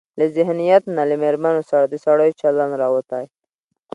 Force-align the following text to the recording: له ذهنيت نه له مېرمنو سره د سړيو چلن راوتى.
له 0.19 0.25
ذهنيت 0.35 0.83
نه 0.95 1.03
له 1.09 1.15
مېرمنو 1.23 1.61
سره 1.69 1.85
د 1.87 1.93
سړيو 2.05 2.37
چلن 2.41 2.69
راوتى. 2.81 3.23